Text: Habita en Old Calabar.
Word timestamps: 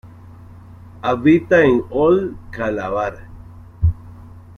Habita 1.03 1.61
en 1.63 1.83
Old 1.91 2.35
Calabar. 2.49 3.27